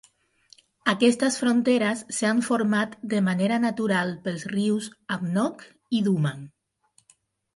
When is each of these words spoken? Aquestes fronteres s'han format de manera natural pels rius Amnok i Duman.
Aquestes 0.93 1.35
fronteres 1.41 1.99
s'han 2.19 2.39
format 2.47 2.95
de 3.11 3.19
manera 3.27 3.59
natural 3.67 4.15
pels 4.29 4.47
rius 4.53 4.87
Amnok 5.17 5.63
i 5.99 6.01
Duman. 6.09 6.43